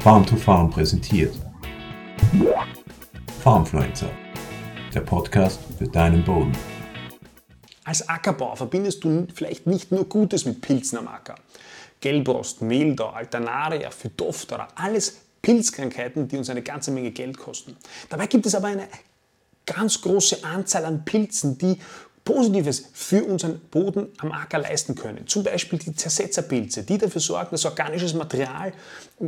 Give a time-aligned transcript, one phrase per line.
[0.00, 1.34] Farm to Farm präsentiert.
[3.42, 4.08] Farmfluencer,
[4.94, 6.52] der Podcast für deinen Boden.
[7.84, 11.34] Als Ackerbauer verbindest du vielleicht nicht nur Gutes mit Pilzen am Acker.
[12.00, 17.76] Gelbrost, Mehltau, Alternaria, Phytophthora, alles Pilzkrankheiten, die uns eine ganze Menge Geld kosten.
[18.08, 18.88] Dabei gibt es aber eine
[19.66, 21.76] ganz große Anzahl an Pilzen, die
[22.28, 25.26] Positives für unseren Boden am Acker leisten können.
[25.26, 28.74] Zum Beispiel die Zersetzerpilze, die dafür sorgen, dass organisches Material,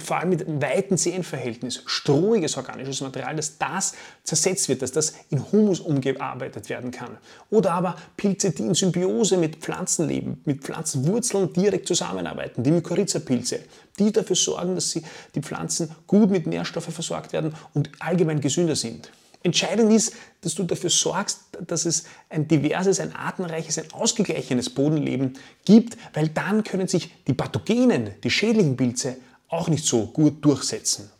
[0.00, 3.94] vor allem mit weitem Sehenverhältnis, strohiges organisches Material, dass das
[4.24, 7.18] zersetzt wird, dass das in Humus umgearbeitet werden kann.
[7.50, 13.60] Oder aber Pilze, die in Symbiose mit Pflanzen leben, mit Pflanzenwurzeln direkt zusammenarbeiten, die Mykorrhiza-Pilze,
[14.00, 15.04] die dafür sorgen, dass sie,
[15.36, 19.08] die Pflanzen gut mit Nährstoffen versorgt werden und allgemein gesünder sind.
[19.42, 25.34] Entscheidend ist, dass du dafür sorgst, dass es ein diverses, ein artenreiches, ein ausgeglichenes Bodenleben
[25.64, 29.16] gibt, weil dann können sich die Pathogenen, die schädlichen Pilze
[29.48, 31.10] auch nicht so gut durchsetzen.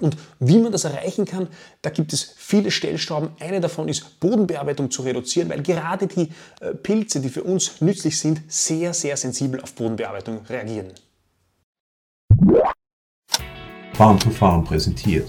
[0.00, 1.48] Und wie man das erreichen kann,
[1.82, 3.30] da gibt es viele Stellstrauben.
[3.38, 8.18] Eine davon ist Bodenbearbeitung zu reduzieren, weil gerade die äh, Pilze, die für uns nützlich
[8.18, 10.92] sind, sehr, sehr sensibel auf Bodenbearbeitung reagieren.
[13.92, 15.28] Farm to Farm präsentiert.